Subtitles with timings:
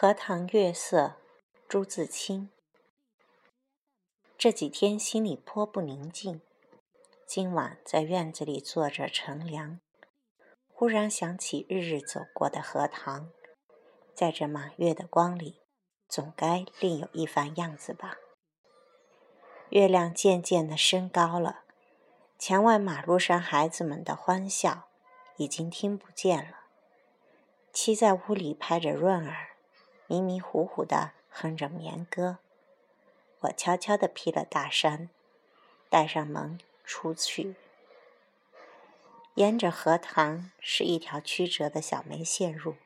[0.00, 1.16] 荷塘月色，
[1.68, 2.50] 朱自清。
[4.38, 6.40] 这几天心里颇不宁静。
[7.26, 9.80] 今晚在院子里坐着乘凉，
[10.72, 13.32] 忽然想起日日走过的荷塘，
[14.14, 15.62] 在这满月的光里，
[16.08, 18.18] 总该另有一番样子吧。
[19.70, 21.64] 月亮渐渐的升高了，
[22.38, 24.84] 墙外马路上孩子们的欢笑
[25.38, 26.66] 已经听不见了。
[27.72, 29.47] 妻在屋里拍着闰儿。
[30.10, 32.38] 迷迷糊糊的哼着眠歌，
[33.40, 35.10] 我悄悄地披了大衫，
[35.90, 37.56] 带上门出去。
[39.34, 42.76] 沿着荷塘是一条曲折的小梅线路，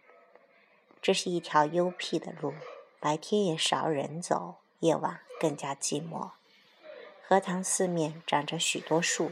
[1.01, 2.55] 这是一条幽僻的路，
[2.99, 6.33] 白天也少人走，夜晚更加寂寞。
[7.25, 9.31] 荷塘四面长着许多树，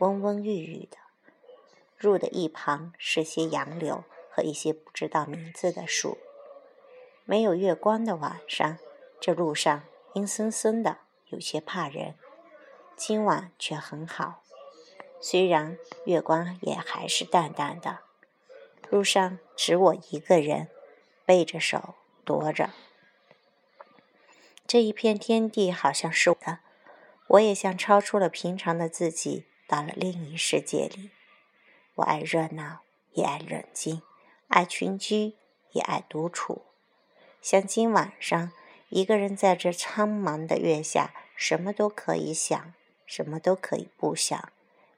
[0.00, 0.96] 蓊蓊郁郁的。
[2.00, 6.18] 路的一旁是些杨柳和一些不知道名字的树。
[7.24, 8.78] 没有月光的晚上，
[9.20, 12.14] 这路上阴森森的，有些怕人。
[12.96, 14.42] 今晚却很好，
[15.20, 18.00] 虽然月光也还是淡淡的。
[18.90, 20.68] 路上只我一个人，
[21.24, 21.94] 背着手
[22.26, 22.70] 踱着。
[24.66, 26.58] 这一片天地好像是我的，
[27.28, 31.10] 我也像超出了平常的自己，到了另一世界里。
[31.94, 32.80] 我爱热闹，
[33.12, 34.02] 也爱冷静；
[34.48, 35.36] 爱群居，
[35.72, 36.62] 也爱独处。
[37.42, 38.52] 像今晚上，
[38.90, 42.74] 一个人在这苍茫的月下，什么都可以想，
[43.06, 44.52] 什么都可以不想，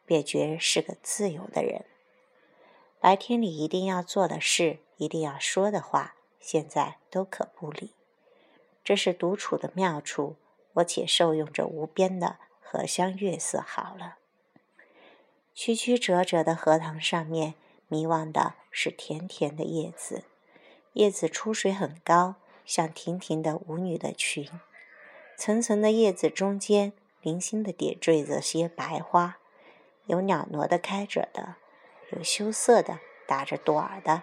[0.05, 1.85] 便觉是个自由的人。
[3.01, 7.93] 白天里一定要做的事，一定要说的话，现在都可不理。
[8.85, 10.37] 这是独处的妙处，
[10.75, 14.17] 我且受用这无边的荷香月色好了。
[15.55, 17.55] 曲曲折折的荷塘上面，
[17.87, 20.25] 迷望的是甜甜的叶子。
[20.95, 24.49] 叶子出水很高，像亭亭的舞女的裙。
[25.37, 29.39] 层层的叶子中间，零星的点缀着些白花，
[30.07, 31.57] 有袅娜的开着的，
[32.11, 34.23] 有羞涩的打着朵儿的，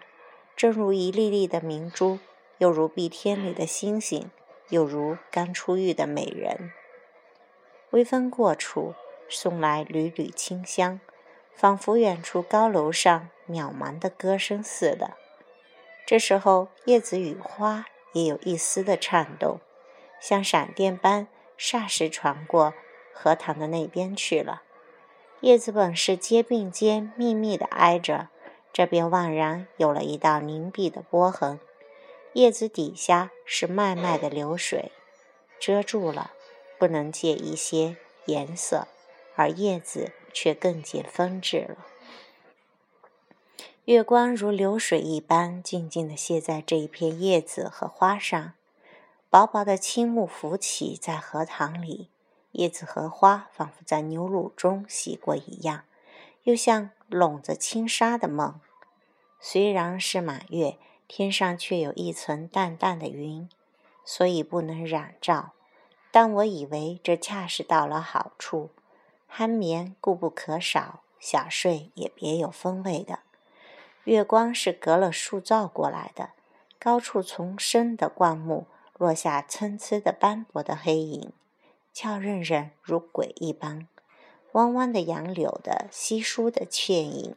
[0.55, 2.19] 正如一粒粒的明珠，
[2.59, 4.29] 又如碧天里的星星，
[4.69, 6.71] 又如刚出浴的美人。
[7.89, 8.93] 微风过处，
[9.27, 11.01] 送来缕缕清香，
[11.55, 15.17] 仿佛远处高楼上渺茫的歌声似的。
[16.09, 19.59] 这时候，叶子与花也有一丝的颤动，
[20.19, 22.73] 像闪电般霎时传过
[23.13, 24.63] 荷塘的那边去了。
[25.41, 28.29] 叶子本是肩并肩密密的挨着，
[28.73, 31.59] 这边宛然有了一道凝碧的波痕。
[32.33, 34.91] 叶子底下是脉脉的流水，
[35.59, 36.31] 遮住了，
[36.79, 38.87] 不能借一些颜色，
[39.35, 41.85] 而叶子却更见风致了。
[43.89, 48.53] 月光如流水一般，静静地泻在这一片叶子和花上。
[49.31, 52.11] 薄薄的青幕浮起在荷塘里，
[52.51, 55.85] 叶子和花仿佛在牛乳中洗过一样，
[56.43, 58.61] 又像笼着轻纱的梦。
[59.39, 60.77] 虽然是满月，
[61.07, 63.49] 天上却有一层淡淡的云，
[64.05, 65.53] 所以不能染照。
[66.11, 68.69] 但我以为这恰是到了好处，
[69.35, 73.21] 酣眠固不可少，小睡也别有风味的。
[74.09, 76.31] 月光是隔了树照过来的，
[76.79, 78.65] 高处丛生的灌木
[78.97, 81.31] 落下参差的斑驳的黑影，
[81.93, 83.87] 俏韧韧如鬼一般。
[84.53, 87.35] 弯弯的杨柳的稀疏的倩影，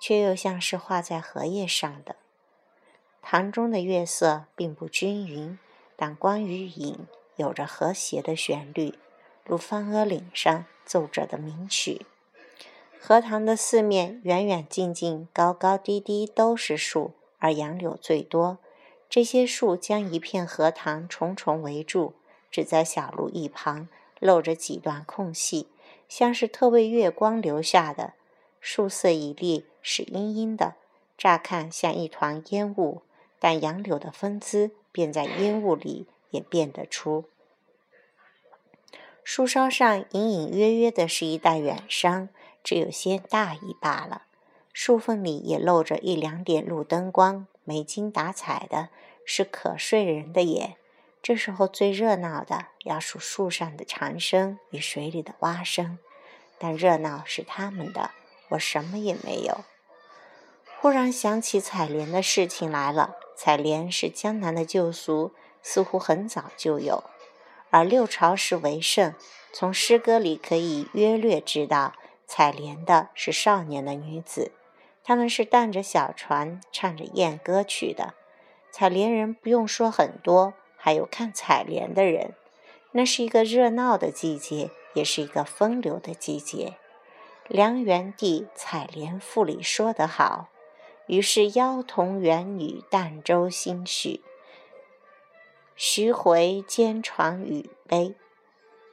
[0.00, 2.16] 却又像是画在荷叶上的。
[3.20, 5.58] 塘中的月色并不均匀，
[5.96, 7.06] 但光与影
[7.36, 8.98] 有着和谐的旋律，
[9.44, 12.06] 如方阿岭上奏着的名曲。
[12.98, 18.58] 荷塘的四面，远远近近，高高低低，都是树，而杨柳最多。
[19.08, 22.14] 这些树将一片荷塘重重围住，
[22.50, 25.68] 只在小路一旁露着几段空隙，
[26.08, 28.14] 像是特为月光留下的。
[28.60, 30.74] 树色一粒是阴阴的，
[31.16, 33.02] 乍看像一团烟雾，
[33.38, 37.26] 但杨柳的风姿便在烟雾里也辨得出。
[39.22, 42.28] 树梢上隐隐约约的是一带远山。
[42.66, 44.22] 只有些大意罢了，
[44.72, 48.88] 树缝里也露着一两点路灯光，没精打采的，
[49.24, 50.74] 是可睡人的眼。
[51.22, 56.00] 这时候最热闹的要数树上的蝉声与水里的蛙声，
[56.58, 58.10] 但热闹是他们的，
[58.48, 59.60] 我什么也没有。
[60.80, 63.14] 忽然想起采莲的事情来了。
[63.36, 65.30] 采莲是江南的旧俗，
[65.62, 67.04] 似乎很早就有，
[67.70, 69.14] 而六朝时为盛。
[69.52, 71.94] 从诗歌里可以约略知道。
[72.26, 74.52] 采莲的是少年的女子，
[75.04, 78.14] 他们是荡着小船，唱着艳歌去的。
[78.70, 82.34] 采莲人不用说很多，还有看采莲的人。
[82.92, 86.74] 那是一个热闹的季节，也是一个风流的季节。
[87.46, 90.48] 梁元帝《采莲赋》里说得好
[91.06, 94.22] ：“于是妖童元女淡舟心许，
[95.76, 98.14] 徐回兼船与悲。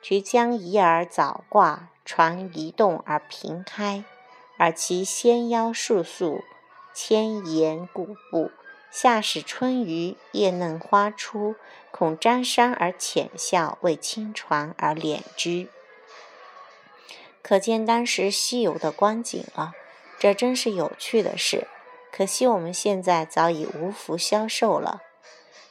[0.04, 4.04] 渠将移而早挂，船移动而平开。
[4.58, 6.44] 而其纤腰束素，
[6.94, 8.52] 千岩固步。
[8.92, 11.56] 夏始春余，叶嫩花初，
[11.90, 15.70] 恐沾衫而浅笑，为轻船而敛之。”
[17.42, 19.72] 可见当时西游的光景了，
[20.20, 21.68] 这真是有趣的事。
[22.12, 25.02] 可惜我们现在早已无福消受了。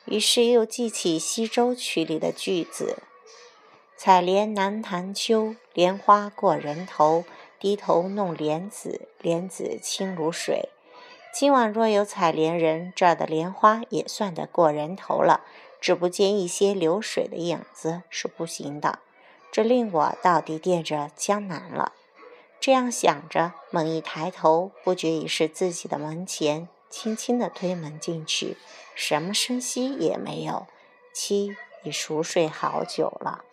[0.07, 3.03] 于是又记起西洲曲里的句子
[4.05, 7.25] ：“采莲南塘秋，莲花过人头。
[7.61, 10.71] 低头弄莲子，莲子清如水。
[11.33, 15.43] 今晚若有采莲人，这儿的莲花也算得过人头了。
[15.81, 18.99] 只不见一些流水的影子是不行的。”
[19.53, 21.93] 这令我到底惦着江南了。
[22.59, 28.57] 这样想着，猛一抬头，不觉已是自己的门前，轻轻地推门进去，
[28.97, 30.67] 什么声息也没有，
[31.15, 31.55] 妻
[31.85, 33.45] 已熟睡好久了。